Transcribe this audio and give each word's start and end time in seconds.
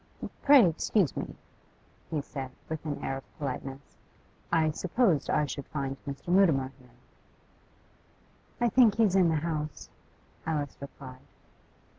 'Pray 0.41 0.67
excuse 0.67 1.15
me,' 1.15 1.35
he 2.09 2.21
said, 2.21 2.49
with 2.67 2.83
an 2.87 3.03
air 3.03 3.17
of 3.17 3.37
politeness. 3.37 3.99
'I 4.51 4.71
supposed 4.71 5.29
I 5.29 5.45
should 5.45 5.67
find 5.67 5.95
Mr. 6.07 6.29
Mutimer 6.29 6.71
here.' 6.79 6.89
'I 8.59 8.69
think 8.69 8.95
he's 8.95 9.15
in 9.15 9.29
the 9.29 9.35
house,' 9.35 9.91
Alice 10.47 10.75
replied. 10.81 11.21